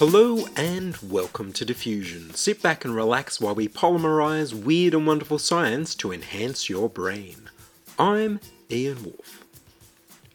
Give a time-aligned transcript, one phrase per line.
[0.00, 2.32] Hello and welcome to Diffusion.
[2.32, 7.50] Sit back and relax while we polymerize weird and wonderful science to enhance your brain.
[7.98, 9.44] I'm Ian Woolf.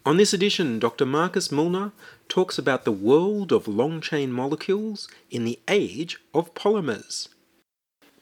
[0.04, 1.04] On this edition, Dr.
[1.04, 1.90] Marcus Mullner
[2.28, 7.26] talks about the world of long chain molecules in the age of polymers.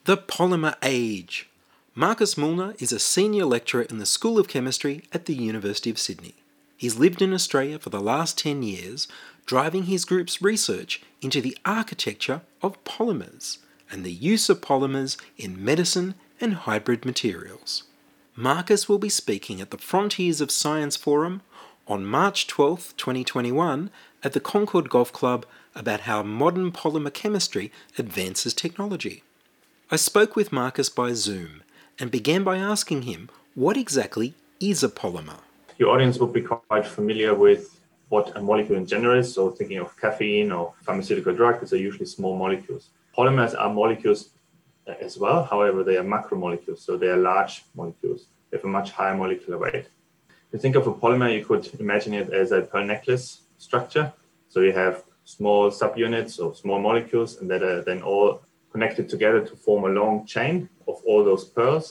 [0.05, 1.51] The Polymer Age.
[1.95, 5.99] Marcus Mullner is a senior lecturer in the School of Chemistry at the University of
[5.99, 6.37] Sydney.
[6.77, 9.09] He's lived in Australia for the last 10 years,
[9.47, 13.59] driving his group's research into the architecture of polymers
[13.91, 17.85] and the use of polymers in medicine and hybrid materials.
[18.37, 21.43] Marcus will be speaking at the Frontiers of Science Forum
[21.87, 23.91] on March 12, 2021,
[24.23, 29.23] at the Concord Golf Club about how modern polymer chemistry advances technology.
[29.90, 31.63] I spoke with Marcus by Zoom
[31.99, 35.40] and began by asking him what exactly is a polymer.
[35.79, 37.74] your audience will be quite familiar with
[38.15, 39.34] what a molecule in general is.
[39.34, 42.84] So, thinking of caffeine or pharmaceutical drug, these are usually small molecules.
[43.16, 44.21] Polymers are molecules
[44.88, 45.40] uh, as well.
[45.52, 48.21] However, they are macromolecules, so they are large molecules.
[48.51, 49.87] They have a much higher molecular weight.
[50.46, 53.26] If you think of a polymer, you could imagine it as a pearl necklace
[53.59, 54.06] structure.
[54.52, 58.43] So, you have small subunits or small molecules, and that are then all
[58.74, 61.87] connected together to form a long chain of all those pearls,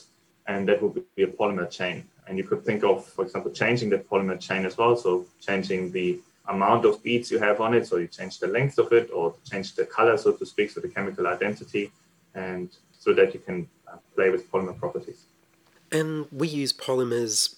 [0.46, 1.96] and that would be a polymer chain.
[2.26, 4.96] And you could think of, for example, changing the polymer chain as well.
[4.96, 7.86] So changing the amount of beads you have on it.
[7.86, 10.80] So you change the length of it or change the color, so to speak, so
[10.80, 11.90] the chemical identity,
[12.34, 15.26] and so that you can uh, play with polymer properties.
[15.92, 17.56] And we use polymers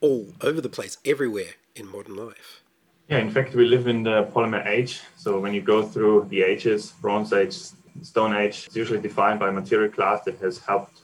[0.00, 2.62] all over the place, everywhere in modern life.
[3.08, 5.00] Yeah, in fact, we live in the polymer age.
[5.16, 7.56] So when you go through the ages, Bronze Age,
[8.02, 11.00] Stone Age, it's usually defined by a material class that has helped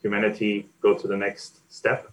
[0.00, 2.10] humanity go to the next step.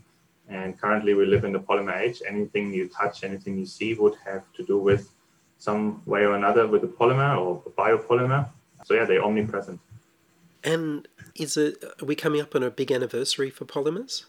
[0.50, 2.22] And currently, we live in the polymer age.
[2.28, 5.12] Anything you touch, anything you see would have to do with
[5.58, 8.50] some way or another with a polymer or a biopolymer.
[8.85, 9.80] So, yeah, they're omnipresent.
[10.63, 14.25] And is it are we coming up on a big anniversary for polymers?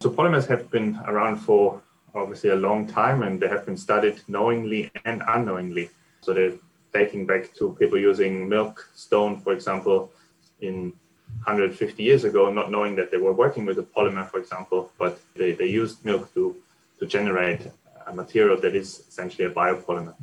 [0.00, 1.80] So, polymers have been around for
[2.14, 5.90] obviously a long time and they have been studied knowingly and unknowingly.
[6.20, 6.54] So, they're
[6.92, 10.12] dating back to people using milk stone, for example,
[10.60, 10.92] in
[11.36, 15.20] 150 years ago, not knowing that they were working with a polymer, for example, but
[15.34, 16.56] they, they used milk to,
[16.98, 17.62] to generate
[18.06, 20.14] a material that is essentially a biopolymer.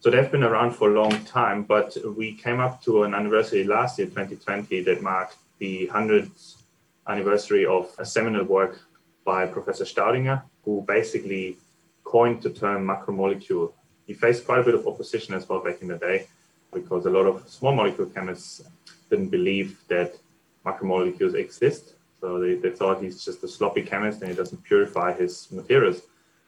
[0.00, 3.64] So they've been around for a long time, but we came up to an anniversary
[3.64, 6.62] last year, 2020, that marked the 100th
[7.08, 8.80] anniversary of a seminal work
[9.24, 11.56] by Professor Staudinger, who basically
[12.04, 13.72] coined the term macromolecule.
[14.06, 16.26] He faced quite a bit of opposition as well back in the day
[16.72, 18.62] because a lot of small molecule chemists
[19.10, 20.14] didn't believe that
[20.64, 21.94] macromolecules exist.
[22.20, 26.02] So they, they thought he's just a sloppy chemist and he doesn't purify his materials.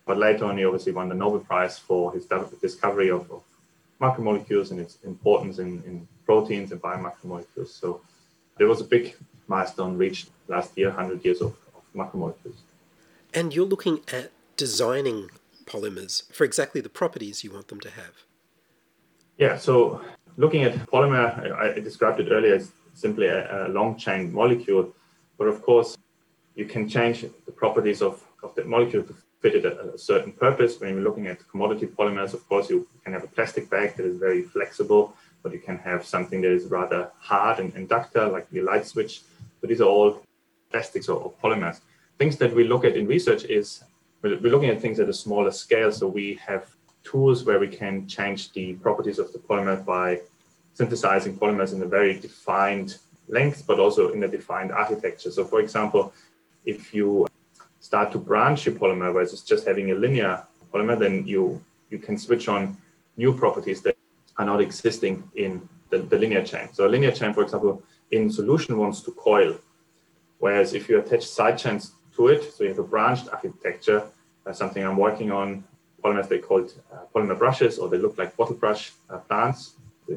[0.06, 2.26] But later on, he obviously won the Nobel Prize for his
[2.60, 3.42] discovery of, of
[4.00, 7.68] macromolecules and its importance in, in proteins and biomacromolecules.
[7.68, 8.00] So
[8.58, 9.14] there was a big
[9.46, 12.56] milestone reached last year, 100 years of, of macromolecules.
[13.32, 15.30] And you're looking at designing
[15.64, 18.24] polymers for exactly the properties you want them to have.
[19.38, 20.02] Yeah, so
[20.36, 24.92] looking at polymer, I, I described it earlier as simply a, a, long chain molecule.
[25.38, 25.96] But of course,
[26.54, 30.32] you can change the properties of, of that molecule to fit it at a certain
[30.32, 30.80] purpose.
[30.80, 34.04] When you're looking at commodity polymers, of course, you can have a plastic bag that
[34.04, 38.30] is very flexible, but you can have something that is rather hard and, and ductile,
[38.30, 39.22] like the light switch.
[39.60, 40.22] But these are all
[40.70, 41.80] plastics or, or polymers.
[42.18, 43.82] Things that we look at in research is
[44.22, 45.90] we're looking at things at a smaller scale.
[45.90, 46.68] So we have
[47.02, 50.20] tools where we can change the properties of the polymer by
[50.80, 52.90] synthesizing polymers in a very defined
[53.28, 55.30] length, but also in a defined architecture.
[55.36, 56.02] So, for example,
[56.64, 57.26] if you
[57.80, 60.34] start to branch your polymer versus just having a linear
[60.72, 61.42] polymer, then you
[61.92, 62.62] you can switch on
[63.22, 63.96] new properties that
[64.38, 65.50] are not existing in
[65.90, 66.66] the, the linear chain.
[66.72, 67.72] So, a linear chain, for example,
[68.16, 69.52] in solution wants to coil,
[70.44, 71.82] whereas if you attach side chains
[72.16, 74.00] to it, so you have a branched architecture,
[74.46, 75.48] uh, something I'm working on.
[76.02, 79.62] Polymers they called uh, polymer brushes, or they look like bottle brush uh, plants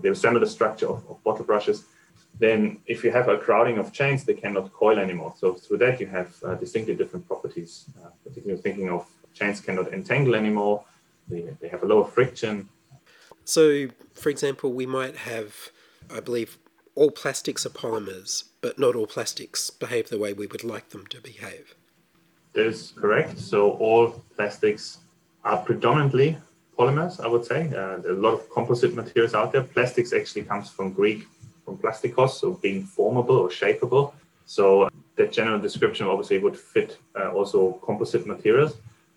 [0.01, 1.85] they resemble the structure of, of, bottle brushes,
[2.39, 5.33] then if you have a crowding of chains, they cannot coil anymore.
[5.37, 9.93] So through that, you have uh, distinctly different properties, uh, particularly thinking of chains cannot
[9.93, 10.83] entangle anymore,
[11.27, 12.69] they, they have a lower friction.
[13.45, 15.55] So, for example, we might have,
[16.13, 16.57] I believe,
[16.95, 21.05] all plastics are polymers, but not all plastics behave the way we would like them
[21.07, 21.75] to behave.
[22.53, 23.39] That is correct.
[23.39, 24.99] So all plastics
[25.43, 26.37] are predominantly
[26.77, 27.69] polymers, I would say.
[27.73, 29.63] Uh, a lot of composite materials out there.
[29.63, 31.27] Plastics actually comes from Greek,
[31.65, 34.13] from plastikos, so being formable or shapeable.
[34.45, 38.75] So that general description obviously would fit uh, also composite materials.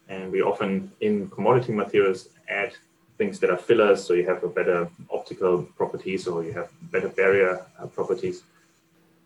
[0.09, 2.73] And we often in commodity materials add
[3.19, 7.09] things that are fillers, so you have a better optical properties or you have better
[7.09, 8.43] barrier uh, properties.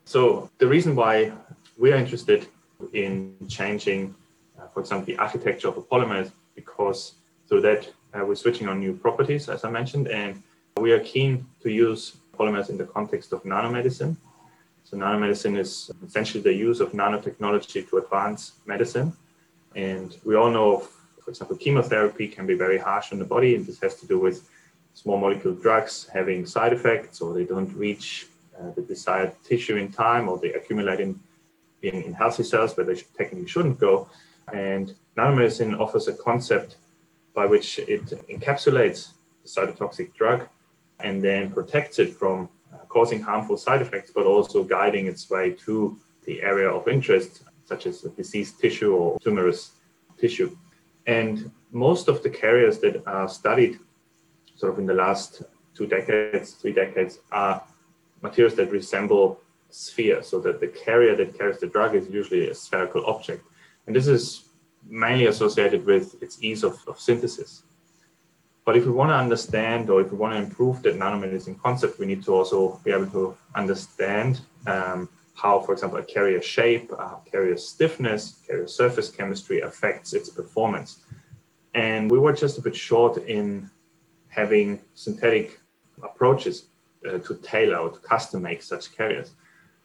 [0.04, 1.32] So the reason why
[1.76, 2.46] we are interested
[2.92, 4.14] in changing,
[4.58, 7.14] uh, for example, the architecture of a polymer is because
[7.48, 10.42] through that uh, we're switching on new properties, as I mentioned, and
[10.76, 14.16] we are keen to use polymers in the context of nanomedicine.
[14.84, 19.12] So nanomedicine is essentially the use of nanotechnology to advance medicine.
[19.76, 20.78] And we all know,
[21.22, 24.18] for example, chemotherapy can be very harsh on the body, and this has to do
[24.18, 24.48] with
[24.94, 28.26] small molecule drugs having side effects, or they don't reach
[28.58, 31.20] uh, the desired tissue in time, or they accumulate in,
[31.82, 34.08] in, in healthy cells where they should, technically shouldn't go.
[34.52, 36.76] And nanomedicine offers a concept
[37.40, 38.04] by which it
[38.34, 39.00] encapsulates
[39.42, 40.40] the cytotoxic drug
[41.06, 45.46] and then protects it from uh, causing harmful side effects, but also guiding its way
[45.64, 45.96] to
[46.26, 47.32] the area of interest,
[47.64, 49.62] such as diseased tissue or tumorous
[50.20, 50.50] tissue.
[51.06, 51.50] And
[51.86, 53.74] most of the carriers that are studied
[54.60, 55.30] sort of in the last
[55.76, 57.56] two decades, three decades, are
[58.20, 59.40] materials that resemble
[59.70, 63.42] sphere, so that the carrier that carries the drug is usually a spherical object.
[63.86, 64.49] And this is
[64.86, 67.62] mainly associated with its ease of, of synthesis.
[68.64, 71.98] But if we want to understand or if we want to improve that nanomedicine concept,
[71.98, 76.92] we need to also be able to understand um, how, for example, a carrier shape,
[76.98, 81.00] uh, carrier stiffness, carrier surface chemistry affects its performance.
[81.74, 83.70] And we were just a bit short in
[84.28, 85.58] having synthetic
[86.02, 86.66] approaches
[87.08, 89.32] uh, to tailor or to custom make such carriers.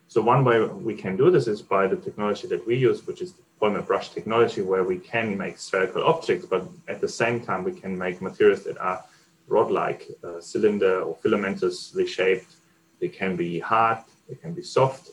[0.08, 3.22] So one way we can do this is by the technology that we use, which
[3.22, 7.64] is polymer brush technology, where we can make spherical objects, but at the same time
[7.64, 9.04] we can make materials that are
[9.48, 12.56] rod-like, uh, cylinder or filamentously shaped.
[13.00, 15.12] They can be hard, they can be soft,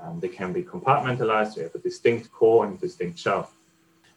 [0.00, 1.56] um, they can be compartmentalized.
[1.56, 3.50] We have a distinct core and distinct shell.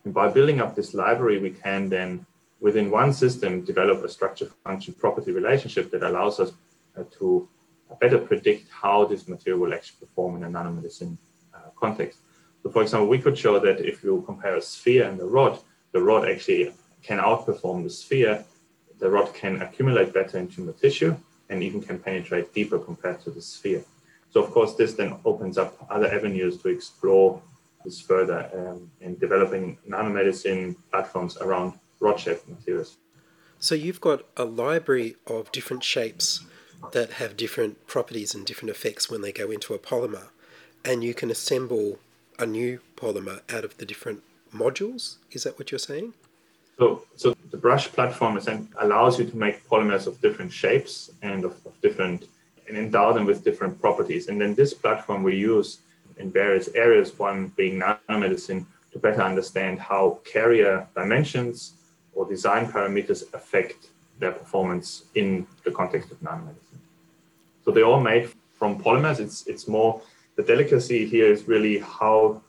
[0.04, 2.26] And by building up this library, we can then,
[2.60, 6.52] within one system, develop a structure function property relationship that allows us
[6.98, 7.48] uh, to
[8.00, 11.18] better predict how this material will actually perform in a nanomedicine
[11.54, 12.20] uh, context.
[12.64, 15.60] So, for example, we could show that if you compare a sphere and the rod,
[15.92, 16.74] the rod actually
[17.04, 18.44] can outperform the sphere.
[19.00, 21.16] The rod can accumulate better in tumor tissue
[21.50, 23.84] and even can penetrate deeper compared to the sphere.
[24.32, 27.42] So, of course, this then opens up other avenues to explore
[27.86, 32.98] this further um, in developing nanomedicine platforms around rod shaped materials.
[33.60, 36.46] So, you've got a library of different shapes
[36.92, 40.28] that have different properties and different effects when they go into a polymer,
[40.86, 42.00] and you can assemble
[42.40, 44.24] a new polymer out of the different
[44.54, 45.18] modules.
[45.32, 46.14] Is that what you're saying?
[46.78, 48.40] So, so the brush platform
[48.80, 52.26] allows you to make polymers of different shapes and of, of different
[52.68, 54.28] and endow them with different properties.
[54.28, 55.80] And then this platform we use
[56.18, 61.74] in various areas, one being nanomedicine, to better understand how carrier dimensions
[62.14, 63.90] or design parameters affect
[64.20, 66.82] their performance in the context of nanomedicine.
[67.64, 69.20] So they're all made from polymers.
[69.20, 70.02] It's it's more
[70.38, 72.42] the delicacy here is really how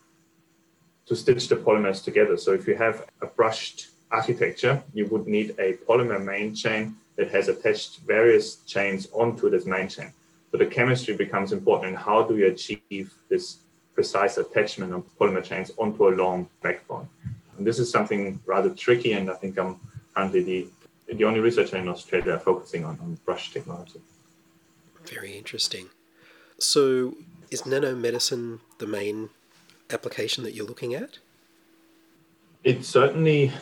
[1.06, 2.36] to stitch the polymers together.
[2.36, 7.30] So if you have a brushed architecture, you would need a polymer main chain that
[7.30, 10.12] has attached various chains onto this main chain.
[10.52, 11.88] So the chemistry becomes important.
[11.88, 13.58] And how do you achieve this
[13.94, 17.08] precise attachment of polymer chains onto a long backbone?
[17.56, 19.12] And this is something rather tricky.
[19.12, 19.80] And I think I'm
[20.14, 20.66] currently the,
[21.14, 24.00] the only researcher in Australia focusing on, on brush technology.
[25.06, 25.88] Very interesting.
[26.58, 27.14] So,
[27.50, 29.30] is nanomedicine the main
[29.90, 31.18] application that you're looking at?
[32.64, 33.52] It certainly,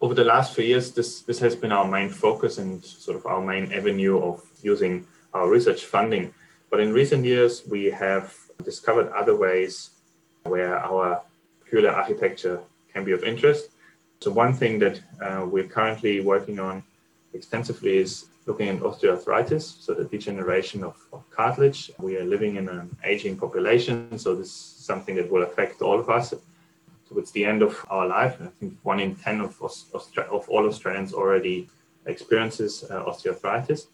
[0.00, 3.26] over the last few years, this, this has been our main focus and sort of
[3.26, 6.32] our main avenue of using our research funding.
[6.70, 9.90] But in recent years, we have discovered other ways
[10.44, 11.22] where our
[11.64, 12.60] peculiar architecture
[12.92, 13.70] can be of interest.
[14.20, 16.82] So, one thing that uh, we're currently working on
[17.34, 21.90] extensively is looking at osteoarthritis, so the degeneration of, of, cartilage.
[21.98, 25.98] We are living in an aging population, so this is something that will affect all
[26.00, 26.32] of us
[27.08, 28.38] towards the end of our life.
[28.40, 31.68] I think one in 10 of, of all Australians already
[32.06, 33.86] experiences uh, osteoarthritis.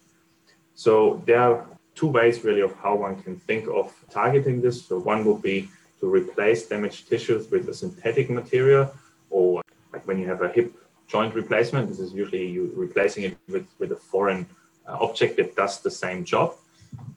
[0.75, 4.85] So there are two ways really of how one can think of targeting this.
[4.85, 5.69] So one would be
[6.01, 8.93] to replace damaged tissues with a synthetic material,
[9.31, 9.63] or
[9.93, 10.75] like when you have a hip
[11.15, 11.89] joint replacement.
[11.89, 14.43] This is usually you replacing it with, with a foreign
[14.89, 16.49] uh, object that does the same job.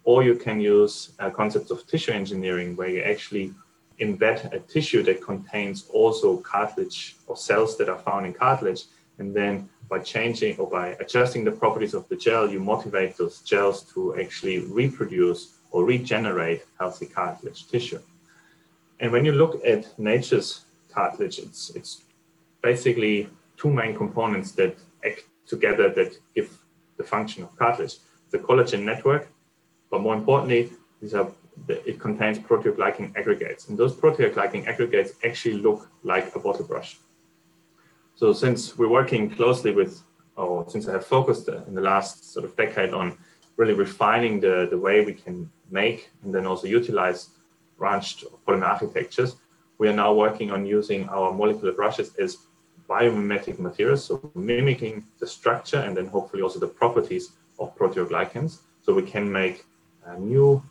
[0.04, 3.54] or you can use uh, concepts of tissue engineering where you actually
[4.00, 8.84] embed a tissue that contains also cartilage or cells that are found in cartilage.
[9.20, 9.54] And then
[9.90, 14.00] by changing or by adjusting the properties of the gel, you motivate those gels to
[14.24, 18.02] actually reproduce or regenerate healthy cartilage tissue.
[19.00, 20.50] And when you look at nature's
[20.96, 21.92] cartilage, it's, it's
[22.62, 26.58] basically two main components that act together that give
[26.98, 27.98] the function of cartilage.
[28.30, 29.30] The collagen network,
[29.90, 30.72] but more importantly,
[31.02, 31.32] these are
[31.68, 33.68] it contains proteoglycan aggregates.
[33.68, 37.00] And those proteoglycan aggregates actually look like a bottle brush.
[38.16, 40.02] So since we're working closely with,
[40.36, 43.18] or since I have focused uh, in the last sort of decade on
[43.58, 47.30] really refining the, the way we can make and then also utilize
[47.78, 49.36] branched polymer architectures,
[49.78, 52.38] we are now working on using our molecular brushes as
[52.90, 58.60] biomimetic materials, so mimicking the structure and then hopefully also the properties of proteoglycans.
[58.82, 59.66] So we can make
[60.06, 60.64] uh, new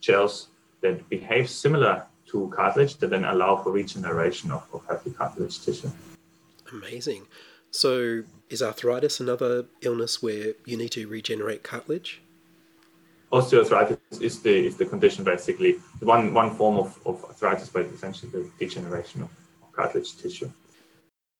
[0.00, 0.48] gels
[0.80, 5.90] that behave similar to cartilage that then allow for regeneration of, of healthy cartilage tissue.
[6.72, 7.26] Amazing.
[7.70, 12.20] So, is arthritis another illness where you need to regenerate cartilage?
[13.32, 18.30] Osteoarthritis is the is the condition basically one one form of, of arthritis, but essentially
[18.32, 19.30] the degeneration of,
[19.62, 20.50] of cartilage tissue.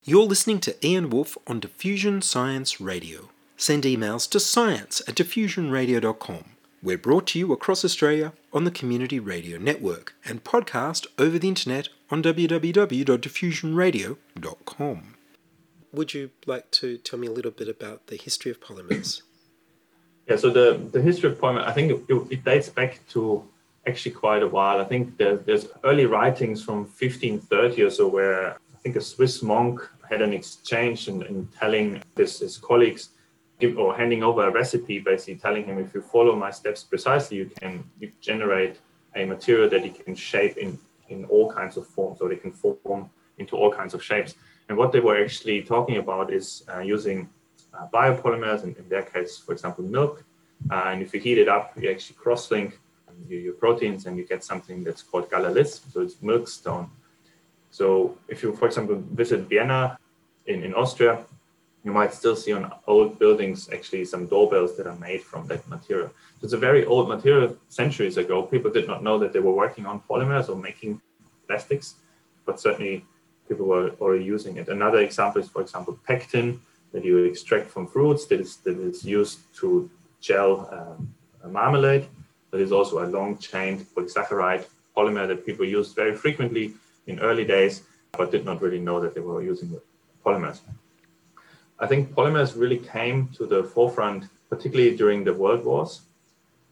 [0.02, 3.28] You're listening to Ian Woolf on Diffusion Science Radio.
[3.58, 6.44] Send emails to science at diffusionradio.com.
[6.82, 11.48] We're brought to you across Australia on the Community Radio Network and podcast over the
[11.48, 15.14] internet on www.diffusionradio.com.
[15.92, 19.20] Would you like to tell me a little bit about the history of polymers?
[20.26, 23.46] Yeah, so the, the history of polymer, I think it, it dates back to
[23.86, 24.80] actually quite a while.
[24.80, 29.80] I think there's, there's early writings from 1530 or so where think a Swiss monk
[30.08, 33.10] had an exchange and, telling his, his colleagues
[33.58, 37.36] give, or handing over a recipe, basically telling him if you follow my steps precisely,
[37.38, 38.80] you can you generate
[39.16, 42.52] a material that you can shape in, in all kinds of forms, or they can
[42.52, 44.34] form into all kinds of shapes.
[44.68, 47.28] And what they were actually talking about is uh, using
[47.74, 50.24] uh, biopolymers, and in their case, for example, milk.
[50.70, 52.78] Uh, and if you heat it up, you actually cross-link
[53.28, 56.90] your, your, proteins and you get something that's called Galalith, so it's milk stone.
[57.70, 59.98] So if you, for example, visit Vienna
[60.46, 61.24] in, in Austria,
[61.84, 65.66] you might still see on old buildings actually some doorbells that are made from that
[65.68, 66.08] material.
[66.38, 68.42] So it's a very old material centuries ago.
[68.42, 71.00] People did not know that they were working on polymers or making
[71.46, 71.94] plastics,
[72.44, 73.04] but certainly
[73.48, 74.68] people were already using it.
[74.68, 76.60] Another example is, for example, pectin
[76.92, 79.88] that you extract from fruits that is, that is used to
[80.20, 81.14] gel um,
[81.50, 82.06] marmalade.
[82.50, 86.74] That is also a long chain polysaccharide polymer that people use very frequently
[87.10, 89.78] in early days, but did not really know that they were using
[90.24, 90.60] polymers.
[91.78, 96.02] I think polymers really came to the forefront, particularly during the world wars.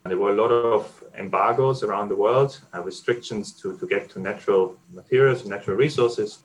[0.04, 4.10] And there were a lot of embargoes around the world, uh, restrictions to, to get
[4.10, 6.38] to natural materials, natural resources.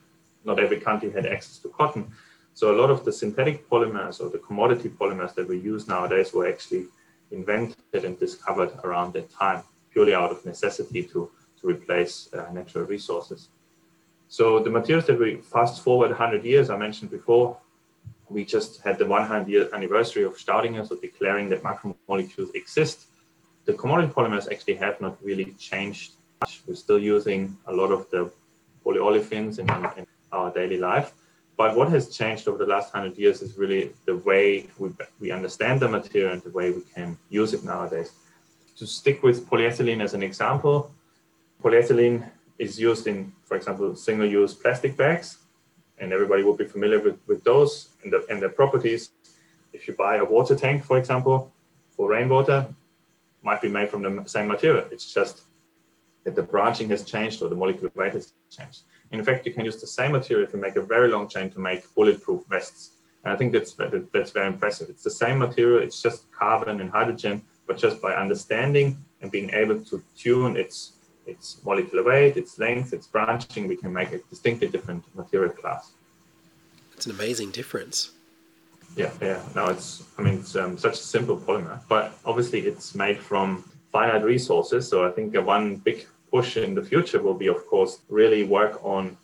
[0.46, 2.12] Not every country had access to cotton.
[2.54, 6.34] So a lot of the synthetic polymers or the commodity polymers that we use nowadays
[6.34, 6.86] were actually
[7.32, 12.86] invented and discovered around that time, purely out of necessity to, to replace uh, natural
[12.86, 13.50] resources.
[14.38, 17.56] So the materials that we fast forward 100 years, I mentioned before,
[18.30, 23.06] we just had the 100 year anniversary of Staudinger, so declaring that macromolecules exist.
[23.66, 26.63] The commodity polymers actually have not really changed much.
[26.66, 28.32] We're still using a lot of the
[28.84, 31.13] polyolefins in, in our daily life.
[31.56, 35.30] But what has changed over the last 100 years is really the way we, we
[35.30, 38.13] understand the material and the way we can use it nowadays.
[38.78, 40.90] To stick with polyethylene as an example,
[41.63, 42.32] polyethylene
[42.63, 45.38] is used in, for example, single use plastic bags
[46.00, 49.12] and everybody will be familiar with, with those and, the, and their properties.
[49.74, 51.51] If you buy a water tank, for example,
[51.96, 52.67] for rainwater,
[53.41, 54.86] might be made from the same material.
[54.91, 55.43] It's just
[56.24, 58.82] that the branching has changed or the molecular weight has changed.
[59.12, 61.60] In fact, you can use the same material to make a very long chain to
[61.60, 62.91] make bulletproof vests.
[63.24, 63.74] And I think that's
[64.13, 64.89] that's very impressive.
[64.89, 65.82] It's the same material.
[65.82, 70.93] It's just carbon and hydrogen, but just by understanding and being able to tune its
[71.25, 75.92] its molecular weight, its length, its branching, we can make a distinctly different material class.
[76.96, 78.12] It's an amazing difference.
[78.96, 79.42] Yeah, yeah.
[79.56, 83.63] No, it's, I mean, it's um, such a simple polymer, but obviously it's made from
[83.92, 84.88] finite resources.
[84.88, 88.80] So I think one big push in the future will be, of course, really work
[88.84, 89.18] on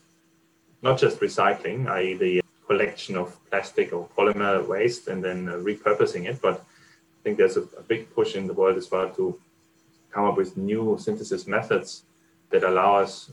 [0.81, 6.29] not just recycling, i.e., the collection of plastic or polymer waste and then uh, repurposing
[6.29, 9.37] it, but I think there's a, a big push in the world as well to
[10.11, 12.03] come up with new synthesis methods
[12.49, 13.31] that allow us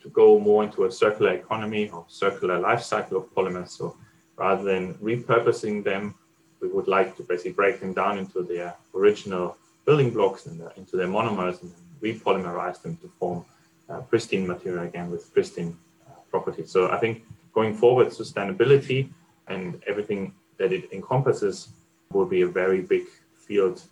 [0.00, 3.70] to go more into a circular economy or circular life cycle of polymers.
[3.70, 3.96] So
[4.36, 6.14] rather than repurposing them,
[6.60, 10.96] we would like to basically break them down into their original building blocks and into
[10.96, 13.44] their monomers and repolymerize them to form
[13.88, 15.76] uh, pristine material again with pristine
[16.08, 16.70] uh, properties.
[16.70, 19.10] So I think going forward, sustainability
[19.48, 21.68] and everything that it encompasses
[22.12, 23.04] will be a very big
[23.34, 23.82] field,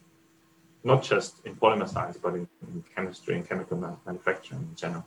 [0.84, 3.76] not just in polymer science, but in, in chemistry and chemical
[4.06, 5.04] manufacturing in general.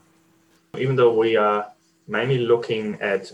[0.78, 1.72] Even though we are
[2.08, 3.32] mainly looking at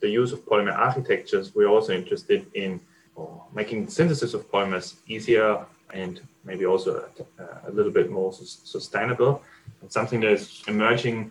[0.00, 2.80] the use of polymer architectures, we're also interested in
[3.52, 7.08] making synthesis of polymers easier and maybe also
[7.38, 9.42] a, a little bit more sustainable.
[9.80, 11.30] And something that is emerging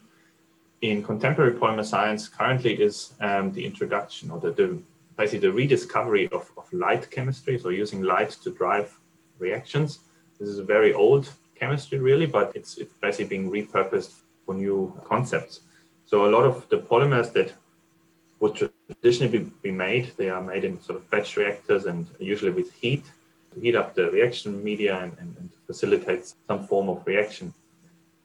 [0.81, 4.81] in contemporary polymer science currently is um, the introduction or the, the,
[5.17, 7.57] basically the rediscovery of, of light chemistry.
[7.59, 8.97] So using light to drive
[9.39, 9.99] reactions.
[10.39, 14.13] This is a very old chemistry really, but it's, it's basically being repurposed
[14.45, 15.61] for new concepts.
[16.05, 17.53] So a lot of the polymers that
[18.39, 22.51] would traditionally be, be made, they are made in sort of batch reactors and usually
[22.51, 23.03] with heat
[23.53, 27.53] to heat up the reaction media and, and, and facilitate some form of reaction.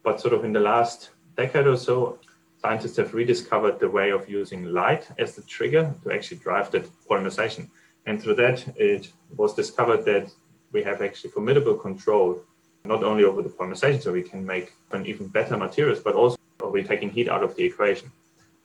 [0.03, 2.19] But sort of in the last decade or so,
[2.63, 6.89] scientists have rediscovered the way of using light as the trigger to actually drive that
[7.09, 7.69] polymerization.
[8.07, 10.31] And through that, it was discovered that
[10.75, 12.43] we have actually formidable control,
[12.85, 16.37] not only over the polymerization, so we can make an even better materials, but also
[16.61, 18.11] we're taking heat out of the equation.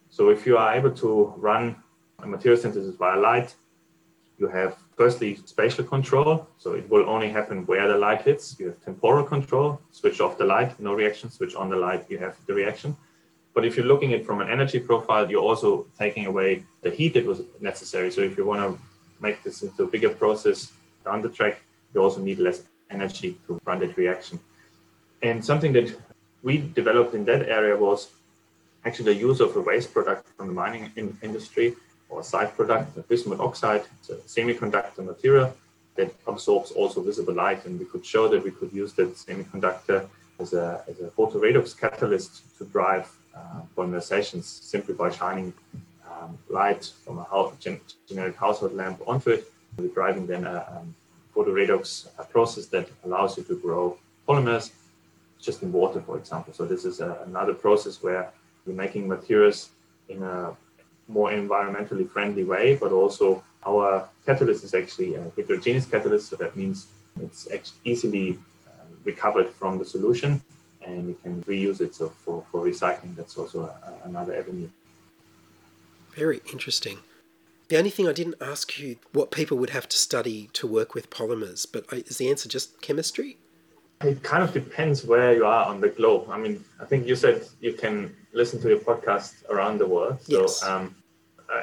[0.10, 1.76] So if you are able to run
[2.24, 3.56] a material synthesis via light,
[4.40, 6.48] you have firstly spatial control.
[6.58, 8.56] So it will only happen where the light hits.
[8.60, 12.18] You have temporal control, switch off the light, no reaction, switch on the light, you
[12.18, 12.98] have the reaction.
[13.54, 17.14] But if you're looking at from an energy profile, you're also taking away the heat
[17.16, 18.10] that was necessary.
[18.12, 18.82] So if you want to
[19.20, 20.72] make this into a bigger process
[21.06, 21.62] down the track,
[21.94, 24.40] you also need less energy to run that reaction.
[25.22, 25.96] And something that
[26.44, 28.10] we developed in that area was
[28.86, 31.76] actually the use of a waste product from the mining in industry
[32.10, 33.84] or a side product, bismuth oxide.
[34.00, 35.54] It's a semiconductor material
[35.96, 37.66] that absorbs also visible light.
[37.66, 40.08] And we could show that we could use that semiconductor
[40.40, 45.54] as a, as a photoredox catalyst to drive uh, polymerizations simply by shining
[46.10, 47.52] um, light from a
[48.08, 49.52] generic household lamp onto it.
[49.78, 50.96] We're driving then a um,
[51.40, 53.98] photoredox process that allows you to grow
[54.28, 54.72] polymers
[55.40, 56.54] just in water, for example.
[56.54, 58.32] So this is a, another process where
[58.66, 59.70] we're making materials
[60.10, 60.56] in a
[61.08, 66.30] more environmentally friendly way, but also our catalyst is actually a heterogeneous catalyst.
[66.30, 66.88] So that means
[67.22, 68.72] it's easily uh,
[69.04, 70.42] recovered from the solution
[70.86, 71.96] and you can reuse it.
[71.96, 74.70] So for, for recycling, that's also a, another avenue.
[76.16, 76.98] Very interesting.
[77.70, 80.96] The only thing I didn't ask you what people would have to study to work
[80.96, 83.38] with polymers, but is the answer just chemistry?
[84.02, 86.30] It kind of depends where you are on the globe.
[86.32, 90.20] I mean, I think you said you can listen to your podcast around the world.
[90.24, 90.64] So yes.
[90.64, 90.96] um,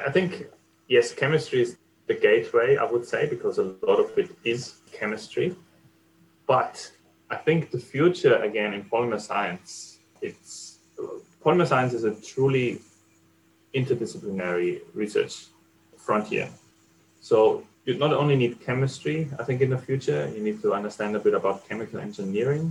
[0.05, 0.47] I think,
[0.87, 1.75] yes, chemistry is
[2.07, 5.57] the gateway, I would say, because a lot of it is chemistry.
[6.47, 6.89] But
[7.29, 10.79] I think the future, again, in polymer science, it's
[11.43, 12.79] polymer science is a truly
[13.75, 15.47] interdisciplinary research
[16.07, 16.47] frontier.
[17.29, 17.37] So
[17.85, 21.21] you not only need chemistry, I think in the future, you need to understand a
[21.27, 22.65] bit about chemical engineering,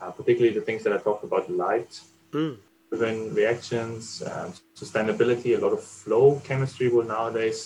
[0.00, 1.92] uh, particularly the things that I talked about, light
[2.32, 2.56] mm.
[2.88, 5.56] driven reactions, um, sustainability.
[5.58, 7.58] A lot of flow chemistry will nowadays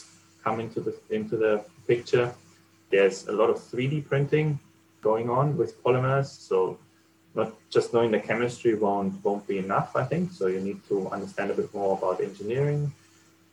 [0.44, 2.32] come into the into the picture.
[2.90, 4.58] There's a lot of 3D printing
[5.02, 6.78] going on with polymers, so
[7.34, 9.96] not just knowing the chemistry won't won't be enough.
[9.96, 10.46] I think so.
[10.46, 12.92] You need to understand a bit more about engineering,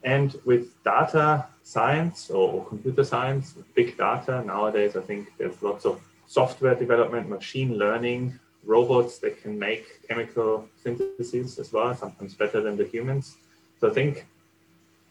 [0.03, 6.01] and with data science or, computer science, big data, nowadays I think there's lots of
[6.27, 12.77] software development, machine learning, robots that can make chemical syntheses as well, sometimes better than
[12.77, 13.38] the humans.
[13.79, 14.25] So I think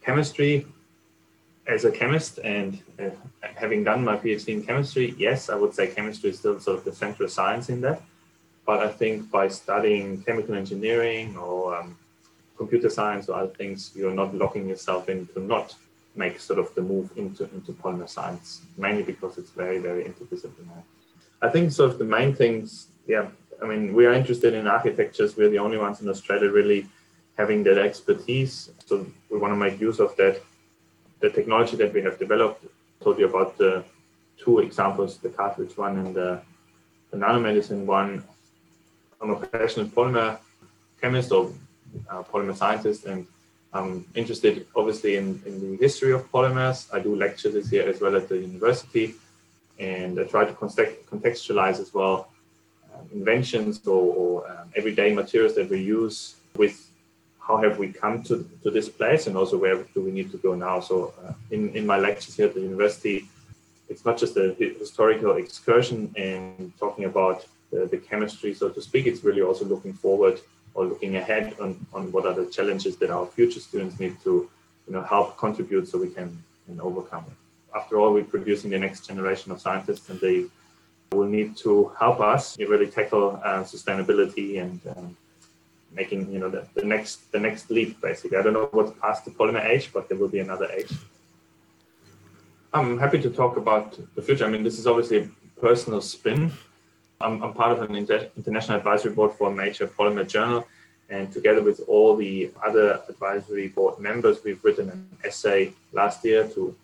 [0.03, 0.67] chemistry,
[1.67, 5.89] as a chemist and uh, having done my PhD in chemistry, yes, I would say
[5.89, 8.03] chemistry is still sort of the central science in that.
[8.67, 11.97] But I think by studying chemical engineering or um,
[12.57, 15.75] computer science or other things, you're not locking yourself into not
[16.15, 20.83] make sort of the move into, into polymer science, mainly because it's very, very interdisciplinary.
[21.43, 23.27] I think sort of the main things, yeah,
[23.63, 25.37] I mean, we are interested in architectures.
[25.37, 26.87] We're the only ones in Australia really
[27.37, 28.71] having that expertise.
[28.87, 30.43] So we want to make use of that,
[31.21, 32.65] the technology that we have developed.
[32.65, 33.85] I told you about the
[34.39, 36.41] two examples, the cartilage one and the,
[37.11, 38.25] the nanomedicine one.
[39.21, 40.39] I'm a passionate polymer
[41.01, 41.53] chemist or
[42.09, 43.27] uh, polymer scientist, and
[43.73, 46.93] I'm interested obviously in, in the history of polymers.
[46.93, 49.15] I do lectures here as well at the university,
[49.79, 52.29] and I try to contextualize as well
[52.95, 56.91] um, inventions or, or um, everyday materials that we use with
[57.47, 60.39] how have we come to, to this place and also where do we need to
[60.39, 60.81] go now.
[60.81, 63.29] So uh, in, in my lectures here at the university,
[63.89, 69.07] it's not just a historical excursion and talking about the, the chemistry, so to speak.
[69.07, 70.41] It's really also looking forward
[70.77, 74.49] or looking ahead on, on what are the challenges that our future students need to
[74.87, 76.29] you know, help contribute so we can,
[76.67, 77.77] can overcome it.
[77.77, 80.45] After all, we're producing the next generation of scientists and they
[81.13, 85.17] will need to help us really tackle uh, sustainability and um,
[85.93, 88.37] making you know the, the next the next leap basically.
[88.37, 90.93] I don't know what's past the polymer age, but there will be another age.
[92.73, 94.45] I'm happy to talk about the future.
[94.45, 96.53] I mean, this is obviously a personal spin.
[97.21, 100.67] I'm, I'm part of an inter- international advisory board for a major polymer journal,
[101.09, 106.47] and together with all the other advisory board members, we've written an essay last year
[106.49, 106.75] to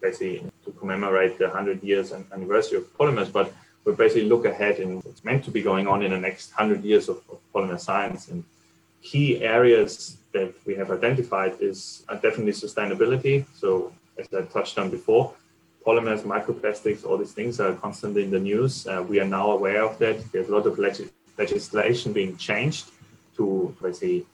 [0.00, 3.32] basically to commemorate the 100 years and anniversary of polymers.
[3.32, 3.52] But
[3.84, 6.84] we basically look ahead and what's meant to be going on in the next 100
[6.84, 8.28] years of, of polymer science.
[8.28, 8.44] And
[9.02, 13.44] key areas that we have identified is definitely sustainability.
[13.54, 15.34] So as I touched on before,
[15.84, 18.86] polymers, microplastics, all these things are constantly in the news.
[18.86, 20.32] Uh, we are now aware of that.
[20.32, 22.90] There's a lot of leg- legislation being changed
[23.36, 24.24] to, let's say,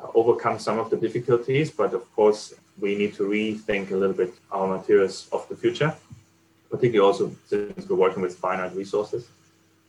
[0.00, 1.70] uh, overcome some of the difficulties.
[1.70, 5.94] But of course, we need to rethink a little bit our materials of the future,
[6.70, 9.28] particularly also since we're working with finite resources.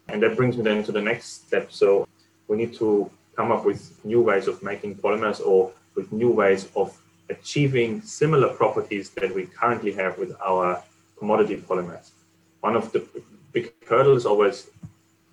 [0.08, 1.72] And that brings me then to the next step.
[1.72, 2.08] So
[2.48, 6.70] we need to come up with new ways of making polymers or with new ways
[6.76, 6.98] of
[7.30, 10.82] achieving similar properties that we currently have with our
[11.18, 12.12] commodity polymers.
[12.62, 13.06] One of the
[13.52, 14.68] big hurdles always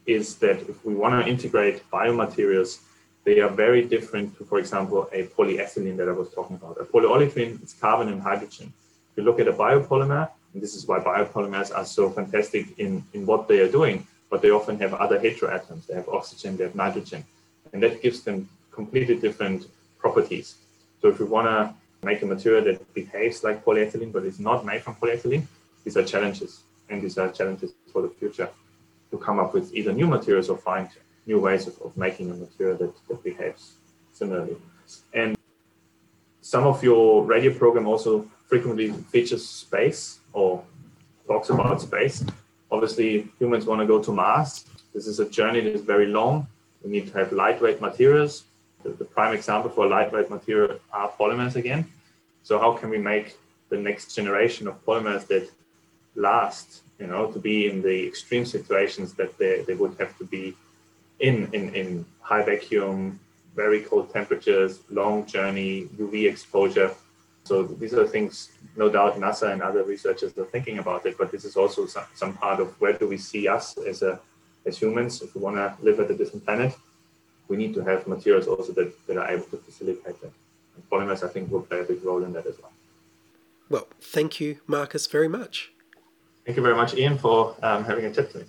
[0.07, 2.81] is that if we want to integrate biomaterials,
[3.25, 6.81] they are very different to, for example, a polyethylene that I was talking about.
[6.81, 8.73] A polyolefin is carbon and hydrogen.
[9.11, 13.05] If you look at a biopolymer, and this is why biopolymers are so fantastic in,
[13.13, 15.87] in what they are doing, but they often have other heteroatoms.
[15.87, 17.25] They have oxygen, they have nitrogen,
[17.73, 19.67] and that gives them completely different
[19.99, 20.57] properties.
[21.01, 24.67] So if we want to make a material that behaves like polyethylene but is not
[24.67, 25.47] made from polyethylene,
[25.85, 28.49] these are challenges, and these are challenges for the future
[29.11, 30.89] to come up with either new materials or find
[31.27, 33.75] new ways of, of making a material that, that behaves
[34.13, 34.57] similarly.
[35.15, 35.37] And
[36.41, 40.63] some of your radio program also frequently features space or
[41.27, 42.25] talks about space.
[42.71, 44.65] Obviously, humans want to go to Mars.
[44.95, 46.47] This is a journey that is very long.
[46.83, 48.45] We need to have lightweight materials.
[48.83, 51.87] The, the prime example for lightweight material are polymers again.
[52.43, 53.37] So how can we make
[53.69, 55.49] the next generation of polymers that
[56.15, 60.25] last, you know, to be in the extreme situations that they, they would have to
[60.25, 60.55] be
[61.21, 63.19] in, in, in high vacuum,
[63.55, 66.95] very cold temperatures, long journey, UV exposure.
[67.45, 71.19] So these are things, no doubt, NASA and other researchers are thinking about it.
[71.19, 74.21] But this is also some, some part of where do we see us as a
[74.65, 76.75] as humans if we want to live at a different planet.
[77.49, 80.33] We need to have materials also that, that are able to facilitate that.
[80.75, 82.73] And polymers, I think, will play a big role in that as well.
[83.69, 85.73] Well, thank you, Marcus, very much.
[86.45, 88.45] Thank you very much, Ian, for um, having a chat to me.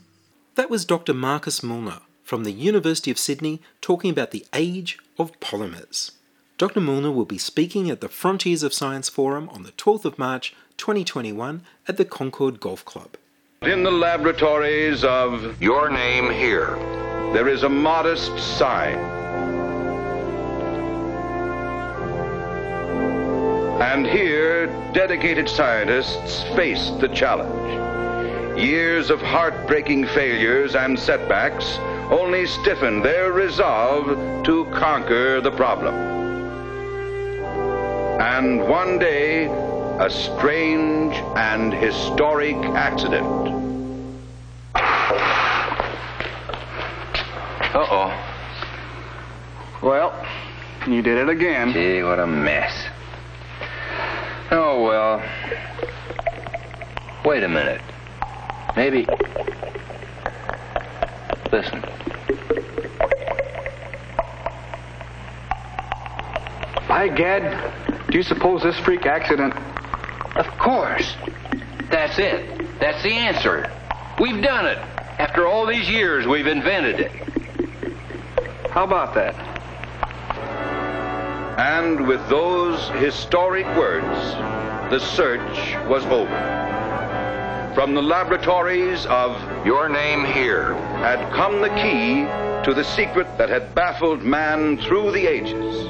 [0.56, 1.14] That was Dr.
[1.14, 6.12] Marcus Mullner from the University of Sydney talking about the age of polymers.
[6.58, 6.80] Dr.
[6.80, 10.56] Mullner will be speaking at the Frontiers of Science Forum on the 12th of March
[10.78, 13.18] 2021 at the Concord Golf Club.
[13.62, 16.76] In the laboratories of Your name here.
[17.34, 18.98] there is a modest sign.
[23.82, 27.80] And here, dedicated scientists face the challenge.
[28.58, 31.78] Years of heartbreaking failures and setbacks
[32.12, 34.06] only stiffen their resolve
[34.46, 35.96] to conquer the problem.
[38.22, 39.46] And one day,
[40.00, 43.26] a strange and historic accident.
[47.76, 48.14] Uh-oh.
[49.82, 50.14] Well,
[50.88, 51.74] you did it again.
[51.74, 52.72] Gee, what a mess.
[54.52, 55.24] Oh, well.
[57.26, 57.82] Wait a minute.
[58.76, 59.06] Maybe.
[61.52, 61.84] Listen.
[66.88, 69.54] By gad, do you suppose this freak accident?
[70.36, 71.16] Of course.
[71.90, 72.80] That's it.
[72.80, 73.72] That's the answer.
[74.20, 74.80] We've done it.
[75.20, 77.12] After all these years, we've invented it.
[78.72, 79.36] How about that?
[81.60, 84.06] And with those historic words,
[84.90, 86.83] the search was over.
[87.74, 89.32] From the laboratories of
[89.66, 90.76] Your name here.
[91.02, 92.22] had come the key
[92.64, 95.90] to the secret that had baffled man through the ages.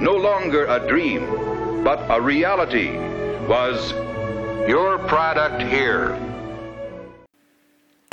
[0.00, 2.96] No longer a dream, but a reality
[3.48, 3.92] was
[4.68, 6.16] Your product here.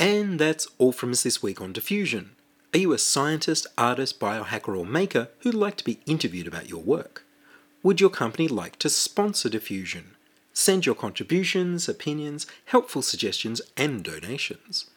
[0.00, 2.30] And that's all from us this week on Diffusion.
[2.74, 6.82] Are you a scientist, artist, biohacker, or maker who'd like to be interviewed about your
[6.82, 7.24] work?
[7.84, 10.16] Would your company like to sponsor Diffusion?
[10.58, 14.90] Send your contributions, opinions, helpful suggestions, and donations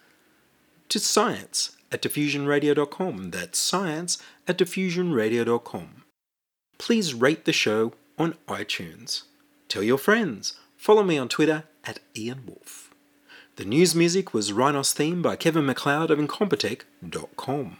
[0.89, 3.29] to science at diffusionradio.com.
[3.29, 6.03] That's science at diffusionradio.com.
[6.79, 9.21] Please rate the show on iTunes.
[9.67, 10.55] Tell your friends.
[10.77, 12.89] Follow me on Twitter at Ian Woolf.
[13.57, 17.77] The news music was Rhinos theme by Kevin MacLeod of Incompetech.com.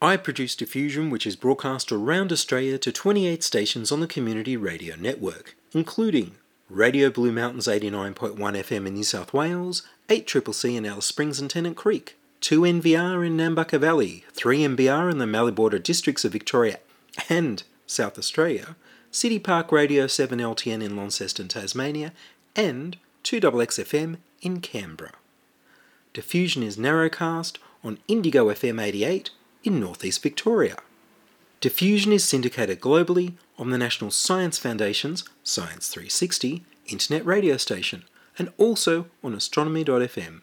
[0.00, 4.96] I produce Diffusion, which is broadcast around Australia to 28 stations on the Community Radio
[4.96, 6.36] Network, including
[6.68, 11.76] Radio Blue Mountains 89.1 FM in New South Wales, 8CCC in Alice Springs and Tennant
[11.76, 16.80] Creek, 2NVR in Nambucca Valley, 3MBR in the Mallee Border districts of Victoria
[17.28, 18.74] and South Australia,
[19.12, 22.12] City Park Radio 7LTN in Launceston, Tasmania,
[22.56, 25.12] and 2XXFM in Canberra.
[26.12, 29.30] Diffusion is narrowcast on Indigo FM 88
[29.62, 30.78] in northeast Victoria.
[31.60, 38.04] Diffusion is syndicated globally on the National Science Foundation's Science 360 internet radio station
[38.38, 40.42] and also on astronomy.fm.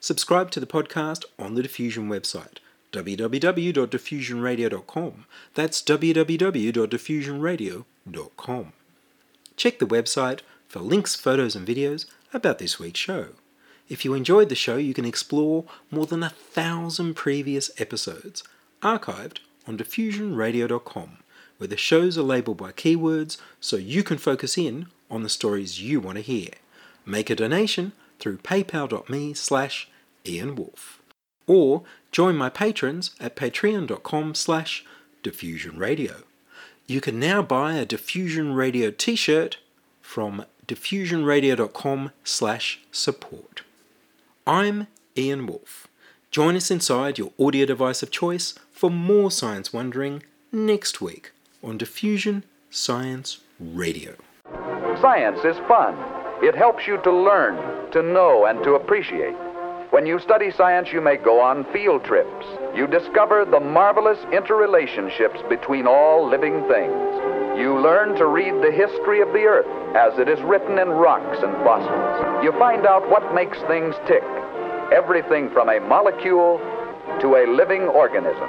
[0.00, 2.58] Subscribe to the podcast on the Diffusion website
[2.92, 5.24] www.diffusionradio.com.
[5.54, 8.72] That's www.diffusionradio.com.
[9.56, 13.28] Check the website for links, photos, and videos about this week's show.
[13.88, 18.44] If you enjoyed the show, you can explore more than a thousand previous episodes
[18.82, 21.18] archived on diffusionradio.com,
[21.62, 25.80] where the shows are labeled by keywords so you can focus in on the stories
[25.80, 26.48] you want to hear.
[27.06, 29.88] Make a donation through paypal.me slash
[30.24, 30.98] ianwoolf.
[31.46, 34.84] Or join my patrons at patreon.com slash
[35.22, 36.24] diffusionradio.
[36.88, 39.58] You can now buy a Diffusion Radio t-shirt
[40.00, 43.62] from diffusionradio.com slash support.
[44.48, 45.86] I'm Ian Woolf.
[46.32, 51.30] Join us inside your audio device of choice for more science wondering next week
[51.62, 54.14] on Diffusion Science Radio.
[55.00, 55.96] Science is fun.
[56.42, 59.34] It helps you to learn, to know, and to appreciate.
[59.90, 62.46] When you study science, you may go on field trips.
[62.74, 67.60] You discover the marvelous interrelationships between all living things.
[67.60, 71.38] You learn to read the history of the Earth as it is written in rocks
[71.42, 72.42] and fossils.
[72.42, 74.24] You find out what makes things tick.
[74.90, 76.58] Everything from a molecule
[77.20, 78.48] to a living organism.